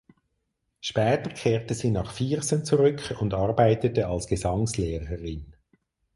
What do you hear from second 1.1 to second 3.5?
kehrte sie nach Viersen zurück und